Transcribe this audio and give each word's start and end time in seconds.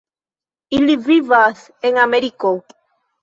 Ili 0.77 0.95
vivas 1.09 1.61
en 1.91 2.01
Ameriko. 2.05 2.55